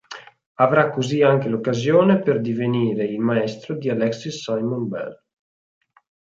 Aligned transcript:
Avrà 0.55 0.89
così 0.89 1.21
anche 1.21 1.47
l'occasione 1.47 2.21
per 2.23 2.41
divenire 2.41 3.03
il 3.05 3.19
maestro 3.19 3.75
di 3.75 3.87
Alexis 3.87 4.41
Simon 4.41 4.87
Belle. 4.87 5.25